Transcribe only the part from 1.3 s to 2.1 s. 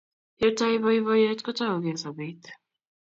ko taukei